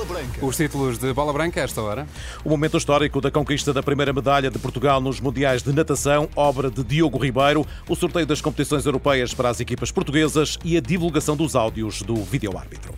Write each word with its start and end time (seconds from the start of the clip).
Bola 0.00 0.04
Branca. 0.04 0.46
Os 0.46 0.56
títulos 0.56 0.98
de 0.98 1.12
Bola 1.12 1.32
Branca 1.32 1.60
a 1.60 1.64
esta 1.64 1.82
hora. 1.82 2.06
O 2.42 2.48
momento 2.48 2.76
histórico 2.76 3.20
da 3.20 3.30
conquista 3.30 3.72
da 3.72 3.82
primeira 3.82 4.12
medalha 4.12 4.50
de 4.50 4.58
Portugal 4.58 5.00
nos 5.00 5.20
Mundiais 5.20 5.62
de 5.62 5.72
Natação, 5.72 6.28
obra 6.34 6.70
de 6.70 6.82
Diogo 6.82 7.18
Ribeiro, 7.18 7.66
o 7.88 7.94
sorteio 7.94 8.26
das 8.26 8.40
competições 8.40 8.86
europeias 8.86 9.34
para 9.34 9.50
as 9.50 9.60
equipas 9.60 9.90
portuguesas 9.90 10.58
e 10.64 10.76
a 10.76 10.80
divulgação 10.80 11.36
dos 11.36 11.54
áudios 11.54 12.02
do 12.02 12.16
vídeo-árbitro. 12.16 12.94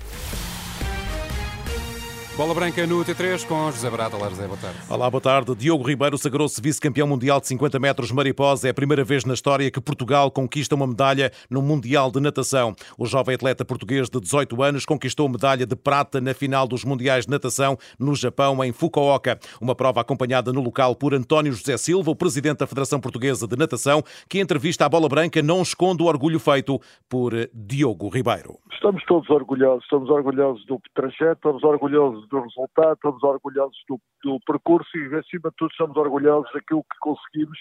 Bola 2.34 2.54
Branca 2.54 2.86
no 2.86 3.04
T3 3.04 3.46
com 3.46 3.70
José 3.70 3.90
Barata. 3.90 4.16
Olá, 4.16 4.30
José, 4.30 4.46
boa 4.46 4.58
tarde. 4.58 4.78
Olá, 4.88 5.10
boa 5.10 5.20
tarde. 5.20 5.54
Diogo 5.54 5.86
Ribeiro 5.86 6.16
sagrou-se 6.16 6.62
vice-campeão 6.62 7.06
mundial 7.06 7.38
de 7.38 7.46
50 7.46 7.78
metros 7.78 8.10
mariposa. 8.10 8.68
É 8.68 8.70
a 8.70 8.74
primeira 8.74 9.04
vez 9.04 9.26
na 9.26 9.34
história 9.34 9.70
que 9.70 9.78
Portugal 9.82 10.30
conquista 10.30 10.74
uma 10.74 10.86
medalha 10.86 11.30
no 11.50 11.60
Mundial 11.60 12.10
de 12.10 12.20
Natação. 12.20 12.74
O 12.96 13.04
jovem 13.04 13.34
atleta 13.34 13.66
português 13.66 14.08
de 14.08 14.18
18 14.18 14.62
anos 14.62 14.86
conquistou 14.86 15.28
medalha 15.28 15.66
de 15.66 15.76
prata 15.76 16.22
na 16.22 16.32
final 16.32 16.66
dos 16.66 16.86
Mundiais 16.86 17.26
de 17.26 17.30
Natação 17.30 17.76
no 17.98 18.14
Japão, 18.14 18.64
em 18.64 18.72
Fukuoka. 18.72 19.38
Uma 19.60 19.74
prova 19.74 20.00
acompanhada 20.00 20.54
no 20.54 20.62
local 20.62 20.96
por 20.96 21.12
António 21.12 21.52
José 21.52 21.76
Silva, 21.76 22.10
o 22.10 22.16
presidente 22.16 22.60
da 22.60 22.66
Federação 22.66 22.98
Portuguesa 22.98 23.46
de 23.46 23.56
Natação, 23.58 24.02
que 24.26 24.38
em 24.38 24.40
entrevista 24.40 24.86
à 24.86 24.88
Bola 24.88 25.08
Branca 25.08 25.42
não 25.42 25.60
esconde 25.60 26.02
o 26.02 26.06
orgulho 26.06 26.40
feito 26.40 26.80
por 27.10 27.34
Diogo 27.52 28.08
Ribeiro. 28.08 28.58
Estamos 28.72 29.04
todos 29.04 29.28
orgulhosos. 29.28 29.84
Estamos 29.84 30.08
orgulhosos 30.08 30.64
do 30.64 30.80
trajeto, 30.94 31.34
estamos 31.34 31.62
orgulhosos 31.62 32.21
do 32.28 32.40
resultado, 32.40 32.94
estamos 32.94 33.22
orgulhosos 33.22 33.78
do, 33.88 34.00
do, 34.24 34.38
percurso 34.46 34.88
e, 34.96 35.14
acima 35.14 35.50
de 35.50 35.56
tudo, 35.56 35.70
estamos 35.70 35.96
orgulhosos 35.96 36.50
daquilo 36.52 36.84
que 36.84 36.98
conseguimos, 37.00 37.58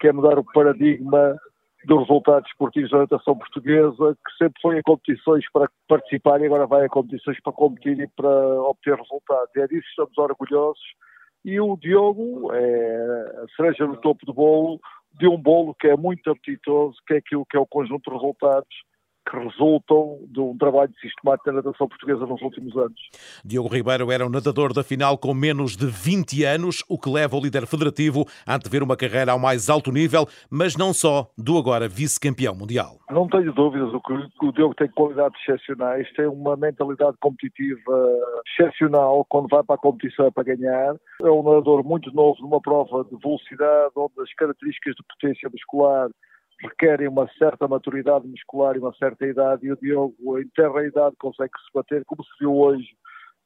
que 0.00 0.08
é 0.08 0.12
mudar 0.12 0.38
o 0.38 0.44
paradigma 0.44 1.36
dos 1.84 2.00
resultados 2.00 2.48
esportivos 2.50 2.90
da 2.90 2.98
natação 2.98 3.36
portuguesa, 3.38 4.16
que 4.26 4.36
sempre 4.36 4.60
foi 4.60 4.78
em 4.78 4.82
competições 4.82 5.44
para 5.52 5.70
participar 5.86 6.40
e 6.40 6.46
agora 6.46 6.66
vai 6.66 6.84
a 6.84 6.88
competições 6.88 7.40
para 7.40 7.52
competir 7.52 7.98
e 8.00 8.08
para 8.08 8.28
obter 8.62 8.96
resultados. 8.96 9.54
É 9.56 9.66
disso 9.66 9.82
que 9.82 9.88
estamos 9.90 10.18
orgulhosos. 10.18 10.82
E 11.44 11.60
o 11.60 11.76
Diogo 11.76 12.52
é 12.52 13.42
a 13.44 13.46
cereja 13.56 13.86
no 13.86 13.96
topo 13.96 14.26
do 14.26 14.34
bolo 14.34 14.80
de 15.18 15.26
um 15.26 15.40
bolo 15.40 15.74
que 15.74 15.88
é 15.88 15.96
muito 15.96 16.30
apetitoso, 16.30 16.96
que 17.06 17.14
é 17.14 17.16
aquilo 17.18 17.46
que 17.46 17.56
é 17.56 17.60
o 17.60 17.66
conjunto 17.66 18.10
de 18.10 18.16
resultados 18.16 18.76
que 19.28 19.36
resultam 19.36 20.18
de 20.28 20.40
um 20.40 20.56
trabalho 20.56 20.92
sistemático 21.00 21.50
da 21.50 21.56
natação 21.56 21.88
portuguesa 21.88 22.26
nos 22.26 22.40
últimos 22.40 22.76
anos. 22.76 22.98
Diogo 23.44 23.68
Ribeiro 23.68 24.10
era 24.10 24.26
um 24.26 24.30
nadador 24.30 24.72
da 24.72 24.82
final 24.82 25.18
com 25.18 25.34
menos 25.34 25.76
de 25.76 25.86
20 25.86 26.44
anos, 26.44 26.82
o 26.88 26.98
que 26.98 27.10
leva 27.10 27.36
o 27.36 27.40
líder 27.40 27.66
federativo 27.66 28.24
a 28.46 28.54
antever 28.54 28.82
uma 28.82 28.96
carreira 28.96 29.32
ao 29.32 29.38
mais 29.38 29.68
alto 29.68 29.92
nível, 29.92 30.26
mas 30.50 30.76
não 30.76 30.92
só 30.94 31.30
do 31.36 31.58
agora 31.58 31.88
vice-campeão 31.88 32.54
mundial. 32.54 32.98
Não 33.10 33.28
tenho 33.28 33.52
dúvidas, 33.52 33.92
o 33.92 34.00
que 34.00 34.46
o 34.46 34.52
Diogo 34.52 34.74
tem 34.74 34.88
qualidades 34.88 35.38
excepcionais, 35.42 36.10
tem 36.14 36.26
uma 36.26 36.56
mentalidade 36.56 37.16
competitiva 37.20 38.18
excepcional 38.52 39.24
quando 39.28 39.48
vai 39.48 39.62
para 39.62 39.76
a 39.76 39.78
competição 39.78 40.26
é 40.26 40.30
para 40.30 40.44
ganhar. 40.44 40.94
É 41.22 41.30
um 41.30 41.42
nadador 41.42 41.84
muito 41.84 42.10
novo 42.12 42.40
numa 42.40 42.60
prova 42.60 43.04
de 43.04 43.16
velocidade, 43.18 43.92
onde 43.96 44.20
as 44.22 44.32
características 44.34 44.94
de 44.94 45.02
potência 45.02 45.50
muscular 45.50 46.08
requerem 46.60 47.08
uma 47.08 47.28
certa 47.38 47.68
maturidade 47.68 48.26
muscular 48.26 48.76
e 48.76 48.78
uma 48.78 48.92
certa 48.94 49.26
idade, 49.26 49.66
e 49.66 49.72
o 49.72 49.76
Diogo, 49.76 50.38
em 50.38 50.48
terra 50.48 50.84
idade, 50.84 51.16
consegue 51.18 51.52
se 51.52 51.72
bater, 51.72 52.04
como 52.04 52.24
se 52.24 52.30
viu 52.40 52.54
hoje, 52.54 52.88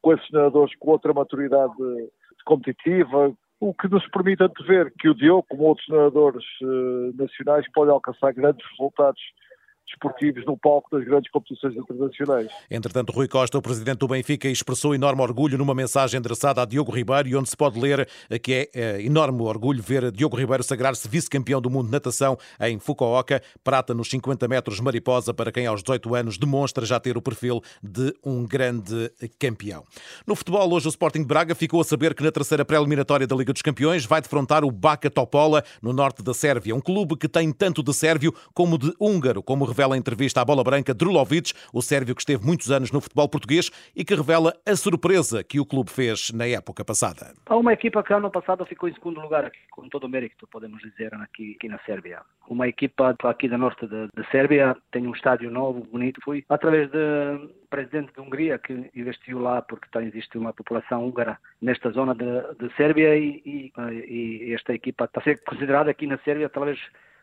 com 0.00 0.12
esses 0.12 0.30
nadadores 0.30 0.74
com 0.78 0.90
outra 0.90 1.12
maturidade 1.12 1.74
competitiva, 2.44 3.32
o 3.60 3.72
que 3.72 3.88
nos 3.88 4.06
permite 4.08 4.42
antever 4.42 4.92
que 4.98 5.08
o 5.08 5.14
Diogo, 5.14 5.46
como 5.48 5.64
outros 5.64 5.86
nadadores 5.88 6.44
uh, 6.62 7.16
nacionais, 7.16 7.64
pode 7.72 7.90
alcançar 7.90 8.32
grandes 8.32 8.66
resultados 8.70 9.20
desportivos 9.86 10.44
no 10.46 10.56
palco 10.56 10.88
das 10.96 11.04
grandes 11.04 11.30
competições 11.30 11.76
internacionais. 11.76 12.48
Entretanto, 12.70 13.12
Rui 13.12 13.28
Costa, 13.28 13.58
o 13.58 13.62
presidente 13.62 13.98
do 13.98 14.08
Benfica, 14.08 14.48
expressou 14.48 14.94
enorme 14.94 15.22
orgulho 15.22 15.58
numa 15.58 15.74
mensagem 15.74 16.18
endereçada 16.18 16.62
a 16.62 16.64
Diogo 16.64 16.92
Ribeiro 16.92 17.38
onde 17.38 17.48
se 17.48 17.56
pode 17.56 17.78
ler 17.78 18.08
que 18.42 18.70
é, 18.74 18.80
é 18.80 19.02
enorme 19.02 19.42
orgulho 19.42 19.82
ver 19.82 20.10
Diogo 20.10 20.36
Ribeiro 20.36 20.62
sagrar-se 20.62 21.08
vice-campeão 21.08 21.60
do 21.60 21.70
mundo 21.70 21.86
de 21.86 21.92
natação 21.92 22.36
em 22.60 22.78
Fukuoka, 22.78 23.42
prata 23.62 23.94
nos 23.94 24.08
50 24.08 24.48
metros 24.48 24.80
mariposa 24.80 25.32
para 25.34 25.52
quem 25.52 25.66
aos 25.66 25.82
18 25.82 26.14
anos 26.14 26.38
demonstra 26.38 26.84
já 26.84 26.98
ter 26.98 27.16
o 27.16 27.22
perfil 27.22 27.60
de 27.82 28.14
um 28.24 28.46
grande 28.46 29.10
campeão. 29.38 29.84
No 30.26 30.34
futebol, 30.34 30.72
hoje 30.72 30.86
o 30.86 30.90
Sporting 30.90 31.20
de 31.20 31.26
Braga 31.26 31.54
ficou 31.54 31.80
a 31.80 31.84
saber 31.84 32.14
que 32.14 32.22
na 32.22 32.32
terceira 32.32 32.64
pré-eliminatória 32.64 33.26
da 33.26 33.36
Liga 33.36 33.52
dos 33.52 33.62
Campeões 33.62 34.04
vai 34.04 34.20
defrontar 34.20 34.64
o 34.64 34.70
Baka 34.70 35.10
Topola, 35.10 35.62
no 35.80 35.92
norte 35.92 36.22
da 36.22 36.34
Sérvia, 36.34 36.74
um 36.74 36.80
clube 36.80 37.16
que 37.16 37.28
tem 37.28 37.52
tanto 37.52 37.82
de 37.82 37.92
sérvio 37.92 38.34
como 38.54 38.78
de 38.78 38.92
húngaro, 39.00 39.42
como 39.42 39.64
revela 39.72 39.94
a 39.94 39.98
entrevista 39.98 40.40
à 40.40 40.44
Bola 40.44 40.62
Branca 40.62 40.92
Drulovic, 40.92 41.52
o 41.72 41.80
sérvio 41.80 42.14
que 42.14 42.20
esteve 42.20 42.44
muitos 42.44 42.70
anos 42.70 42.92
no 42.92 43.00
futebol 43.00 43.28
português 43.28 43.70
e 43.96 44.04
que 44.04 44.14
revela 44.14 44.52
a 44.66 44.76
surpresa 44.76 45.42
que 45.42 45.58
o 45.58 45.64
clube 45.64 45.90
fez 45.90 46.30
na 46.30 46.46
época 46.46 46.84
passada. 46.84 47.32
Há 47.46 47.56
uma 47.56 47.72
equipa 47.72 48.02
que 48.02 48.12
ano 48.12 48.30
passado 48.30 48.64
ficou 48.66 48.88
em 48.88 48.94
segundo 48.94 49.20
lugar, 49.20 49.50
com 49.70 49.88
todo 49.88 50.04
o 50.04 50.08
mérito, 50.08 50.46
podemos 50.46 50.80
dizer, 50.82 51.14
aqui, 51.14 51.56
aqui 51.56 51.68
na 51.68 51.78
Sérvia. 51.80 52.20
Uma 52.46 52.68
equipa 52.68 53.16
aqui 53.24 53.48
da 53.48 53.56
norte 53.56 53.86
da 53.86 54.24
Sérvia 54.30 54.76
tem 54.90 55.06
um 55.06 55.12
estádio 55.12 55.50
novo, 55.50 55.80
bonito. 55.90 56.20
Foi 56.22 56.44
através 56.48 56.90
do 56.90 57.50
presidente 57.70 58.12
da 58.14 58.22
Hungria 58.22 58.58
que 58.58 58.90
investiu 58.94 59.38
lá, 59.38 59.62
porque 59.62 59.86
está, 59.86 60.02
existe 60.02 60.36
uma 60.36 60.52
população 60.52 61.06
húngara 61.06 61.38
nesta 61.60 61.90
zona 61.90 62.14
de 62.14 62.76
Sérvia 62.76 63.16
e, 63.16 63.42
e, 63.46 63.72
e 64.48 64.54
esta 64.54 64.74
equipa 64.74 65.04
está 65.04 65.20
a 65.20 65.24
ser 65.24 65.42
considerada 65.44 65.90
aqui 65.90 66.06
na 66.06 66.18
Sérvia 66.18 66.50
talvez 66.50 66.78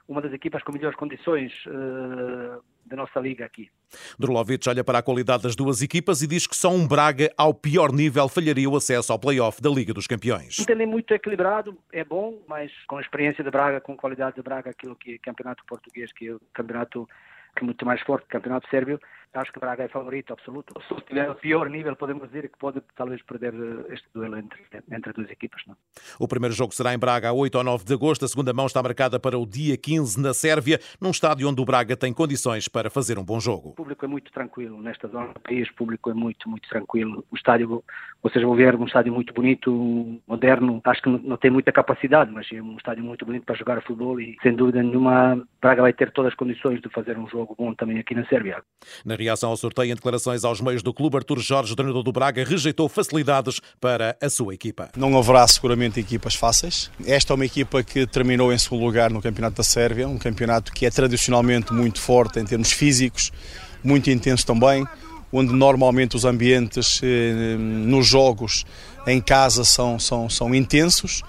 uma 0.10 0.22
das 0.22 0.34
equipas 0.34 0.64
com 0.64 0.72
melhores 0.72 0.98
condições 0.98 1.54
uh, 1.68 2.62
da 2.84 2.98
nossa 2.98 3.20
liga 3.20 3.46
aqui. 3.46 3.70
Drulovic 4.18 4.68
olha 4.68 4.84
para 4.84 4.98
a 4.98 5.04
qualidade 5.04 5.44
das 5.44 5.56
duas 5.56 5.84
equipas 5.84 6.24
e 6.24 6.28
diz 6.28 6.48
que 6.48 6.56
só 6.56 6.72
um 6.72 6.88
Braga 6.88 7.32
ao 7.38 7.54
pior 7.54 7.94
nível 7.94 8.28
falharia 8.28 8.68
o 8.68 8.76
acesso 8.76 9.14
ao 9.14 9.20
play-off 9.20 9.62
da 9.62 9.70
Liga 9.70 9.94
dos 9.94 10.08
Campeões. 10.08 10.58
Entendem 10.60 10.88
muito 10.88 11.14
equilibrado, 11.14 11.78
é 11.94 12.04
bom, 12.04 12.42
mas 12.48 12.72
com 12.88 12.98
a 12.98 13.02
experiência 13.02 13.44
de 13.44 13.52
Braga, 13.52 13.80
com 13.80 13.94
a 13.94 13.98
qualidade 13.98 14.36
de 14.36 14.42
Braga, 14.42 14.72
aquilo 14.72 14.96
que 14.96 15.14
é 15.14 15.18
campeonato 15.20 15.64
português, 15.66 16.12
que 16.12 16.28
é 16.28 16.34
o 16.34 16.42
campeonato 16.54 17.08
que 17.56 17.64
é 17.64 17.66
muito 17.66 17.86
mais 17.86 18.02
forte 18.02 18.24
que 18.24 18.30
o 18.30 18.40
campeonato 18.40 18.68
sérvio, 18.70 19.00
acho 19.34 19.52
que 19.52 19.60
Braga 19.60 19.84
é 19.84 19.88
favorito 19.88 20.34
absoluto. 20.34 20.74
Se 20.88 20.96
tiver 21.06 21.30
o 21.30 21.36
pior 21.36 21.70
nível, 21.70 21.96
podemos 21.96 22.28
dizer 22.28 22.50
que 22.50 22.58
pode 22.58 22.82
talvez 22.96 23.22
perder 23.24 23.54
eh, 23.54 23.94
este 23.94 24.08
duelo 24.14 24.38
entre, 24.38 24.60
entre 24.92 25.10
as 25.10 25.16
duas 25.16 25.30
equipas. 25.30 25.62
Não? 25.68 25.76
O 26.20 26.28
primeiro 26.28 26.56
jogo 26.56 26.74
será 26.74 26.94
em 26.94 27.00
Braga 27.00 27.30
a 27.30 27.34
8 27.34 27.56
ou 27.56 27.64
9 27.64 27.86
de 27.86 27.94
agosto. 27.94 28.26
A 28.26 28.28
segunda 28.28 28.54
mão 28.54 28.66
está 28.66 28.82
marcada 28.82 29.20
para 29.20 29.38
o 29.38 29.46
dia 29.46 29.78
15 29.78 30.20
na 30.20 30.34
Sérvia, 30.34 30.80
num 31.00 31.12
estádio 31.12 31.48
onde 31.48 31.62
o 31.62 31.66
Braga 31.66 31.96
tem 31.96 32.14
condições 32.14 32.68
para 32.68 32.90
fazer 32.90 33.20
um 33.20 33.24
bom 33.24 33.40
jogo. 33.40 33.70
O 33.70 33.76
público 33.76 34.06
é 34.06 34.08
muito 34.08 34.32
tranquilo 34.32 34.82
nesta 34.82 35.08
zona 35.08 35.34
do 35.34 35.40
país. 35.40 35.70
O 35.70 35.76
público 35.76 36.10
é 36.10 36.14
muito, 36.14 36.50
muito 36.50 36.68
tranquilo. 36.68 37.24
O 37.32 37.36
estádio, 37.36 37.84
vocês 38.24 38.44
vão 38.44 38.56
ver, 38.56 38.76
um 38.76 38.86
estádio 38.86 39.14
muito 39.14 39.34
bonito, 39.34 40.22
moderno. 40.28 40.82
Acho 40.86 41.02
que 41.04 41.10
não 41.10 41.38
tem 41.38 41.52
muita 41.52 41.72
capacidade, 41.72 42.32
mas 42.32 42.48
é 42.52 42.62
um 42.62 42.78
estádio 42.78 43.04
muito 43.04 43.26
bonito 43.26 43.46
para 43.46 43.56
jogar 43.56 43.82
futebol 43.82 44.20
e, 44.20 44.38
sem 44.42 44.56
dúvida 44.56 44.82
nenhuma, 44.82 45.46
Braga 45.62 45.82
vai 45.84 45.94
ter 45.94 46.12
todas 46.12 46.32
as 46.32 46.38
condições 46.38 46.82
de 46.82 46.90
fazer 46.90 47.18
um 47.18 47.28
jogo 47.28 47.56
bom 47.58 47.74
também 47.74 48.00
aqui 48.00 48.16
na 48.16 48.26
Sérvia. 48.26 48.64
Na 49.06 49.16
reação 49.20 49.50
ao 49.50 49.58
sorteio 49.58 49.92
em 49.92 49.96
declarações 49.96 50.44
aos 50.44 50.62
meios 50.62 50.82
do 50.82 50.94
clube, 50.94 51.18
Artur 51.18 51.40
Jorge, 51.40 51.76
treinador 51.76 52.04
do 52.04 52.12
Braga, 52.12 52.44
rejeitou 52.44 52.88
facilidades 52.90 53.60
para 53.80 54.18
a 54.22 54.30
sua 54.30 54.54
equipa. 54.54 54.90
Não 54.96 55.18
haverá 55.18 55.48
seguramente 55.48 56.00
equipas 56.00 56.36
fáceis. 56.36 56.90
Esta 57.06 57.34
é 57.34 57.36
uma 57.36 57.46
equipa 57.46 57.84
que 57.84 58.08
terminou 58.08 58.52
em 58.54 58.58
segundo 58.58 58.84
lugar 58.84 59.12
no 59.12 59.22
Campeonato 59.22 59.58
da 59.58 59.64
Sérvia, 59.64 60.08
um 60.08 60.18
campeonato 60.18 60.72
que 60.72 60.86
é 60.86 60.90
tradicionalmente 60.90 61.74
muito 61.74 62.00
forte 62.00 62.40
em 62.40 62.46
termos 62.46 62.72
físicos, 62.72 63.32
muito 63.84 64.10
intenso 64.10 64.46
também, 64.46 64.86
onde 65.32 65.54
normalmente 65.54 66.16
os 66.16 66.26
ambientes 66.26 67.00
eh, 67.04 67.56
nos 67.58 68.08
jogos 68.08 68.66
em 69.06 69.22
casa 69.22 69.64
são, 69.64 70.00
são, 70.00 70.30
são 70.30 70.54
intensos 70.56 71.24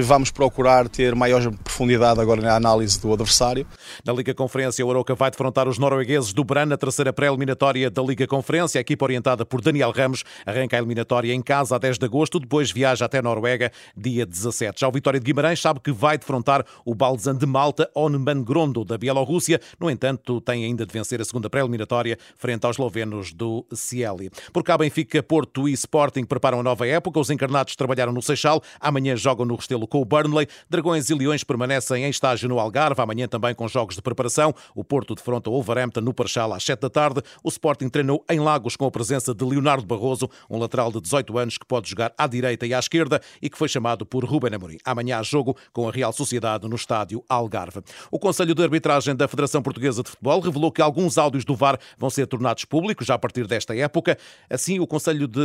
Vamos 0.00 0.30
procurar 0.30 0.88
ter 0.88 1.14
maior 1.14 1.52
profundidade 1.62 2.18
agora 2.18 2.40
na 2.40 2.56
análise 2.56 2.98
do 2.98 3.12
adversário. 3.12 3.66
Na 4.02 4.10
Liga 4.14 4.32
Conferência, 4.32 4.86
o 4.86 4.90
Aroca 4.90 5.14
vai 5.14 5.30
defrontar 5.30 5.68
os 5.68 5.76
noruegueses 5.76 6.32
do 6.32 6.42
Bran 6.42 6.64
na 6.64 6.78
terceira 6.78 7.12
pré-eliminatória 7.12 7.90
da 7.90 8.00
Liga 8.00 8.26
Conferência. 8.26 8.78
A 8.78 8.80
equipa 8.80 9.04
orientada 9.04 9.44
por 9.44 9.60
Daniel 9.60 9.90
Ramos 9.90 10.24
arranca 10.46 10.76
a 10.76 10.78
eliminatória 10.78 11.34
em 11.34 11.42
casa 11.42 11.76
a 11.76 11.78
10 11.78 11.98
de 11.98 12.06
agosto, 12.06 12.40
depois 12.40 12.72
viaja 12.72 13.04
até 13.04 13.20
Noruega 13.20 13.70
dia 13.94 14.24
17. 14.24 14.80
Já 14.80 14.88
o 14.88 14.92
Vitória 14.92 15.20
de 15.20 15.26
Guimarães 15.26 15.60
sabe 15.60 15.78
que 15.78 15.92
vai 15.92 16.16
defrontar 16.16 16.64
o 16.86 16.94
Balzan 16.94 17.36
de 17.36 17.44
Malta 17.44 17.90
Onman 17.94 18.42
Grondo 18.42 18.86
da 18.86 18.96
Bielorrússia. 18.96 19.60
No 19.78 19.90
entanto, 19.90 20.40
tem 20.40 20.64
ainda 20.64 20.86
de 20.86 20.92
vencer 20.94 21.20
a 21.20 21.24
segunda 21.26 21.50
pré-eliminatória 21.50 22.16
frente 22.38 22.64
aos 22.64 22.76
eslovenos 22.76 23.34
do 23.34 23.66
Cieli. 23.74 24.30
Por 24.54 24.62
cá, 24.62 24.78
Benfica, 24.78 25.22
Porto 25.22 25.68
e 25.68 25.72
Sporting 25.74 26.24
preparam 26.24 26.60
a 26.60 26.62
nova 26.62 26.88
época. 26.88 27.20
Os 27.20 27.28
encarnados 27.28 27.76
trabalharam 27.76 28.10
no 28.10 28.22
Seixal. 28.22 28.62
Amanhã 28.80 29.14
jogam 29.16 29.44
no 29.44 29.54
Restelo 29.54 29.81
duelo 29.82 29.86
com 29.86 30.00
o 30.00 30.04
Burnley. 30.04 30.46
Dragões 30.68 31.10
e 31.10 31.14
Leões 31.14 31.44
permanecem 31.44 32.04
em 32.04 32.10
estágio 32.10 32.48
no 32.48 32.58
Algarve, 32.58 33.00
amanhã 33.00 33.26
também 33.28 33.54
com 33.54 33.66
jogos 33.68 33.96
de 33.96 34.02
preparação. 34.02 34.54
O 34.74 34.84
Porto 34.84 35.14
defronta 35.14 35.50
o 35.50 35.52
Wolverhampton 35.52 36.00
no 36.00 36.14
Parchal 36.14 36.52
às 36.52 36.62
7 36.62 36.80
da 36.80 36.90
tarde. 36.90 37.22
O 37.42 37.48
Sporting 37.48 37.88
treinou 37.88 38.24
em 38.30 38.40
Lagos 38.40 38.76
com 38.76 38.86
a 38.86 38.90
presença 38.90 39.34
de 39.34 39.44
Leonardo 39.44 39.86
Barroso, 39.86 40.28
um 40.48 40.58
lateral 40.58 40.90
de 40.92 41.00
18 41.00 41.38
anos 41.38 41.58
que 41.58 41.66
pode 41.66 41.88
jogar 41.88 42.12
à 42.16 42.26
direita 42.26 42.66
e 42.66 42.74
à 42.74 42.78
esquerda 42.78 43.20
e 43.40 43.50
que 43.50 43.58
foi 43.58 43.68
chamado 43.68 44.06
por 44.06 44.24
Ruben 44.24 44.54
Amorim. 44.54 44.78
Amanhã 44.84 45.18
há 45.18 45.22
jogo 45.22 45.56
com 45.72 45.88
a 45.88 45.92
Real 45.92 46.12
Sociedade 46.12 46.68
no 46.68 46.76
estádio 46.76 47.24
Algarve. 47.28 47.80
O 48.10 48.18
Conselho 48.18 48.54
de 48.54 48.62
Arbitragem 48.62 49.14
da 49.14 49.28
Federação 49.28 49.62
Portuguesa 49.62 50.02
de 50.02 50.10
Futebol 50.10 50.40
revelou 50.40 50.70
que 50.70 50.82
alguns 50.82 51.18
áudios 51.18 51.44
do 51.44 51.54
VAR 51.54 51.78
vão 51.98 52.10
ser 52.10 52.26
tornados 52.26 52.64
públicos 52.64 53.06
já 53.06 53.14
a 53.14 53.18
partir 53.18 53.46
desta 53.46 53.76
época. 53.76 54.16
Assim, 54.48 54.78
o 54.78 54.86
Conselho 54.86 55.26
de 55.26 55.40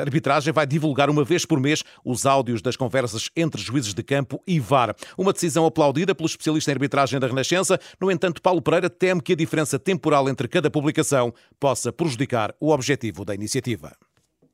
Arbitragem 0.00 0.52
vai 0.52 0.66
divulgar 0.66 1.10
uma 1.10 1.24
vez 1.24 1.44
por 1.44 1.60
mês 1.60 1.82
os 2.04 2.26
áudios 2.26 2.60
das 2.62 2.76
conversas 2.76 3.30
entre 3.36 3.60
juízes 3.62 3.77
de 3.86 4.02
campo 4.02 4.42
e 4.46 4.58
VAR. 4.58 4.94
Uma 5.16 5.32
decisão 5.32 5.64
aplaudida 5.66 6.14
pelo 6.14 6.26
especialista 6.26 6.70
em 6.70 6.74
arbitragem 6.74 7.20
da 7.20 7.26
Renascença. 7.26 7.78
No 8.00 8.10
entanto, 8.10 8.42
Paulo 8.42 8.60
Pereira 8.60 8.90
teme 8.90 9.22
que 9.22 9.32
a 9.32 9.36
diferença 9.36 9.78
temporal 9.78 10.28
entre 10.28 10.48
cada 10.48 10.70
publicação 10.70 11.32
possa 11.58 11.92
prejudicar 11.92 12.54
o 12.60 12.70
objetivo 12.70 13.24
da 13.24 13.34
iniciativa. 13.34 13.96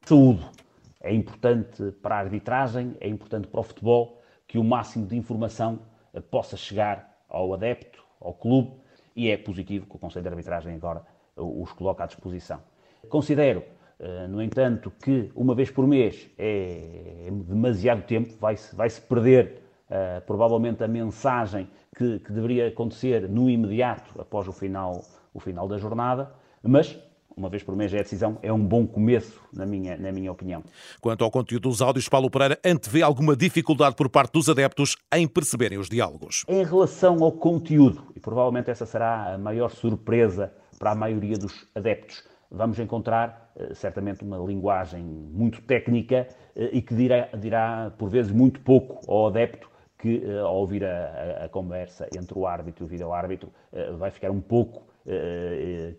Saúde 0.05 0.45
é 1.01 1.13
importante 1.15 1.93
para 2.03 2.17
a 2.17 2.19
arbitragem, 2.19 2.97
é 3.01 3.09
importante 3.09 3.47
para 3.49 3.61
o 3.61 3.63
futebol 3.63 4.23
que 4.47 4.59
o 4.59 4.65
máximo 4.65 5.07
de 5.07 5.17
informação 5.17 5.81
possa 6.31 6.57
chegar 6.57 7.17
ao 7.29 7.53
adepto, 7.53 8.03
ao 8.21 8.35
clube, 8.35 8.73
e 9.17 9.31
é 9.31 9.37
positivo 9.37 9.87
que 9.87 9.97
o 9.97 9.99
Conselho 9.99 10.23
de 10.23 10.29
Arbitragem 10.29 10.75
agora 10.75 11.05
os 11.37 11.73
coloca 11.73 12.05
à 12.05 12.07
disposição. 12.07 12.61
Considero, 13.09 13.63
eh, 13.99 14.27
no 14.27 14.43
entanto, 14.43 14.91
que 15.03 15.31
uma 15.35 15.55
vez 15.55 15.71
por 15.71 15.87
mês 15.87 16.29
é 16.39 17.14
demasiado 17.31 18.03
tempo, 18.03 18.35
vai-se 18.41 18.75
vai 18.75 18.89
-se 18.89 19.01
perder 19.01 19.63
uh, 19.89 20.21
provavelmente 20.27 20.83
a 20.83 20.89
mensagem 20.89 21.69
que, 21.97 22.19
que, 22.21 22.33
deveria 22.33 22.69
acontecer 22.69 23.29
no 23.29 23.49
imediato 23.49 24.21
após 24.21 24.49
o 24.49 24.53
final, 24.53 25.05
o 25.33 25.41
final 25.41 25.69
da 25.69 25.79
jornada, 25.79 26.33
mas 26.63 26.99
uma 27.37 27.49
vez 27.49 27.63
por 27.63 27.75
mês 27.75 27.93
é 27.93 27.99
a 27.99 28.03
decisão, 28.03 28.39
é 28.43 28.53
um 28.53 28.65
bom 28.65 28.87
começo, 28.87 29.41
na 29.53 29.67
minha, 29.67 29.97
na 29.97 30.13
minha 30.13 30.31
opinião. 30.31 30.63
Quanto 31.01 31.25
ao 31.25 31.31
conteúdo 31.31 31.69
dos 31.69 31.83
áudios, 31.83 32.09
Paulo 32.09 32.31
Pereira 32.31 32.59
antevê 32.65 33.03
alguma 33.03 33.35
dificuldade 33.35 33.97
por 33.97 34.09
parte 34.09 34.33
dos 34.33 34.49
adeptos 34.49 34.97
em 35.13 35.27
perceberem 35.27 35.79
os 35.79 35.89
diálogos. 35.89 36.45
Em 36.49 36.65
relação 36.65 37.23
ao 37.25 37.33
conteúdo, 37.33 38.05
e 38.15 38.21
provavelmente 38.21 38.71
essa 38.71 38.87
será 38.87 39.35
a 39.35 39.39
maior 39.39 39.71
surpresa 39.71 40.53
para 40.79 40.93
a 40.93 40.95
maioria 40.95 41.37
dos 41.37 41.67
adeptos, 41.75 42.23
vamos 42.55 42.79
encontrar 42.79 43.51
eh, 43.57 43.75
certamente 43.75 44.23
uma 44.23 44.39
linguagem 44.39 45.03
muito 45.03 45.61
técnica 45.63 46.29
eh, 46.55 46.71
e 46.73 46.83
que 46.83 46.95
dirá, 46.95 47.29
dirá 47.39 47.93
por 47.99 48.09
vezes 48.09 48.33
muito 48.33 48.61
pouco 48.61 49.01
ao 49.11 49.27
adepto 49.27 49.69
que 49.99 50.23
eh, 50.25 50.39
ao 50.39 50.57
ouvir 50.57 50.85
a, 50.85 51.45
a, 51.45 51.49
conversa 51.49 52.09
entre 52.17 52.39
o 52.39 52.47
árbitro 52.47 52.85
e 52.85 52.87
o 52.87 52.89
vídeo-árbitro 52.89 53.51
vai 53.99 54.11
ficar 54.11 54.31
um 54.31 54.41
pouco 54.41 54.87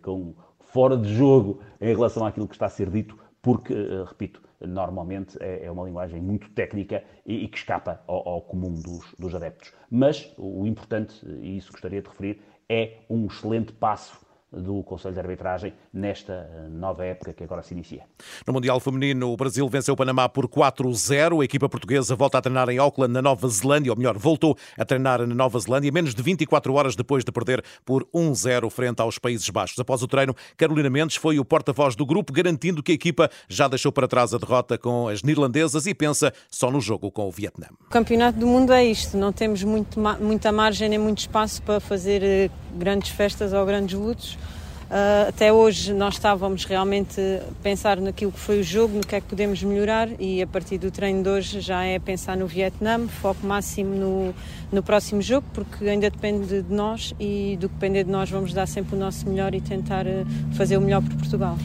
com 0.01 0.33
fora 0.59 0.97
de 0.97 1.13
jogo 1.13 1.61
em 1.79 1.93
relação 1.93 2.25
àquilo 2.25 2.47
que 2.47 2.55
está 2.55 2.65
a 2.65 2.69
ser 2.69 2.89
dito, 2.89 3.17
porque, 3.41 3.73
repito, 4.07 4.41
normalmente 4.59 5.37
é, 5.39 5.65
é 5.65 5.71
uma 5.71 5.83
linguagem 5.83 6.19
muito 6.19 6.49
técnica 6.51 7.03
e, 7.23 7.47
que 7.47 7.57
escapa 7.57 8.01
ao, 8.07 8.27
ao 8.27 8.41
comum 8.41 8.73
dos, 8.73 9.13
dos 9.19 9.35
adeptos. 9.35 9.73
Mas 9.91 10.33
o 10.37 10.65
importante, 10.65 11.23
e 11.39 11.57
isso 11.57 11.71
gostaria 11.71 12.01
de 12.01 12.09
referir, 12.09 12.41
é 12.67 13.01
um 13.09 13.27
excelente 13.27 13.73
passo 13.73 14.24
do 14.55 14.83
Conselho 14.83 15.13
de 15.13 15.19
Arbitragem 15.19 15.73
nesta 15.93 16.33
eh, 16.33 16.67
nova 16.69 17.05
época 17.05 17.33
que 17.33 17.43
agora 17.43 17.61
se 17.61 17.73
inicia. 17.73 18.03
No 18.45 18.53
Mundial 18.53 18.79
Feminino, 18.79 19.31
o 19.31 19.37
Brasil 19.37 19.67
venceu 19.67 19.93
o 19.93 19.97
Panamá 19.97 20.29
por 20.29 20.47
4-0. 20.47 21.41
A 21.41 21.45
equipa 21.45 21.67
portuguesa 21.67 22.15
volta 22.15 22.37
a 22.37 22.41
treinar 22.41 22.69
em 22.69 22.77
Auckland, 22.77 23.13
na 23.13 23.21
Nova 23.21 23.47
Zelândia, 23.47 23.91
ou 23.91 23.97
melhor, 23.97 24.17
voltou 24.17 24.57
a 24.77 24.85
treinar 24.85 25.25
na 25.25 25.35
Nova 25.35 25.59
Zelândia, 25.59 25.91
menos 25.91 26.15
de 26.15 26.21
24 26.23 26.73
horas 26.73 26.95
depois 26.95 27.23
de 27.23 27.31
perder 27.31 27.63
por 27.85 28.05
1-0 28.13 28.69
frente 28.69 29.01
aos 29.01 29.19
Países 29.19 29.49
Baixos. 29.49 29.77
Após 29.79 30.01
o 30.01 30.07
treino, 30.07 30.35
Carolina 30.57 30.89
Mendes 30.89 31.17
foi 31.17 31.39
o 31.39 31.45
porta-voz 31.45 31.95
do 31.95 32.05
grupo, 32.05 32.31
garantindo 32.31 32.81
que 32.81 32.91
a 32.91 32.95
equipa 32.95 33.29
já 33.49 33.67
deixou 33.67 33.91
para 33.91 34.07
trás 34.07 34.33
a 34.33 34.37
derrota 34.37 34.77
com 34.77 35.07
as 35.07 35.23
neerlandesas 35.23 35.85
e 35.85 35.93
pensa 35.93 36.33
só 36.49 36.71
no 36.71 36.79
jogo 36.79 37.11
com 37.11 37.27
o 37.27 37.31
Vietnã. 37.31 37.67
O 37.87 37.89
Campeonato 37.89 38.39
do 38.39 38.47
Mundo 38.47 38.71
é 38.73 38.85
isto, 38.85 39.17
não 39.17 39.31
temos 39.31 39.63
muito, 39.63 39.99
muita 40.19 40.51
margem 40.51 40.89
nem 40.89 40.99
muito 40.99 41.19
espaço 41.19 41.61
para 41.61 41.79
fazer 41.79 42.23
eh, 42.23 42.49
grandes 42.75 43.09
festas 43.09 43.53
ou 43.53 43.65
grandes 43.65 43.97
lutos. 43.97 44.37
Uh, 44.85 45.29
até 45.29 45.51
hoje 45.51 45.93
nós 45.93 46.13
estávamos 46.13 46.63
realmente 46.63 47.19
a 47.19 47.63
pensar 47.63 47.99
naquilo 47.99 48.31
que 48.31 48.39
foi 48.39 48.59
o 48.59 48.63
jogo, 48.63 48.97
no 48.97 49.01
que 49.01 49.15
é 49.15 49.21
que 49.21 49.25
podemos 49.25 49.63
melhorar 49.63 50.07
e 50.19 50.43
a 50.43 50.47
partir 50.47 50.77
do 50.77 50.91
treino 50.91 51.23
de 51.23 51.29
hoje 51.29 51.59
já 51.59 51.83
é 51.83 51.97
pensar 51.97 52.37
no 52.37 52.45
Vietnã, 52.45 53.07
foco 53.07 53.45
máximo 53.47 53.95
no, 53.95 54.35
no 54.71 54.83
próximo 54.83 55.23
jogo, 55.23 55.47
porque 55.55 55.89
ainda 55.89 56.07
depende 56.07 56.61
de 56.61 56.73
nós 56.73 57.15
e 57.19 57.57
do 57.59 57.67
que 57.67 57.73
depender 57.75 58.03
de 58.03 58.11
nós 58.11 58.29
vamos 58.29 58.53
dar 58.53 58.67
sempre 58.67 58.95
o 58.95 58.99
nosso 58.99 59.27
melhor 59.27 59.55
e 59.55 59.61
tentar 59.61 60.05
ah, 60.05 60.23
fazer 60.55 60.77
o 60.77 60.81
melhor 60.81 61.01
por 61.01 61.15
Portugal. 61.15 61.57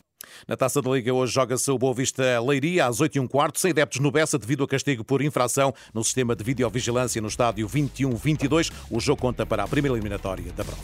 Na 0.51 0.57
Taça 0.57 0.83
da 0.83 0.91
Liga 0.91 1.15
hoje 1.15 1.33
joga-se 1.33 1.71
o 1.71 1.79
Boa 1.79 1.95
Vista 1.95 2.25
Leiria 2.41 2.87
às 2.87 3.01
8 3.01 3.21
h 3.21 3.29
quarto, 3.29 3.61
sem 3.61 3.71
adeptos 3.71 4.01
no 4.01 4.11
Bessa 4.11 4.37
devido 4.37 4.65
a 4.65 4.67
castigo 4.67 5.05
por 5.05 5.23
infração 5.23 5.73
no 5.95 6.03
sistema 6.03 6.35
de 6.35 6.43
videovigilância 6.43 7.23
no 7.23 7.29
estádio 7.29 7.69
21-22. 7.69 8.73
O 8.91 8.99
jogo 8.99 9.23
conta 9.23 9.47
para 9.47 9.63
a 9.63 9.69
primeira 9.69 9.97
eliminatória 9.97 10.51
da 10.51 10.65
prova. 10.65 10.83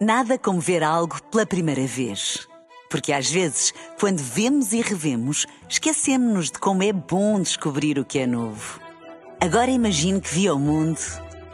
Nada 0.00 0.36
como 0.36 0.58
ver 0.58 0.82
algo 0.82 1.22
pela 1.30 1.46
primeira 1.46 1.86
vez. 1.86 2.48
Porque 2.90 3.12
às 3.12 3.30
vezes, 3.30 3.72
quando 4.00 4.18
vemos 4.18 4.72
e 4.72 4.80
revemos, 4.80 5.46
esquecemos-nos 5.68 6.50
de 6.50 6.58
como 6.58 6.82
é 6.82 6.92
bom 6.92 7.40
descobrir 7.40 8.00
o 8.00 8.04
que 8.04 8.18
é 8.18 8.26
novo. 8.26 8.80
Agora 9.40 9.70
imagine 9.70 10.20
que 10.20 10.34
viu 10.34 10.56
o 10.56 10.58
mundo 10.58 10.98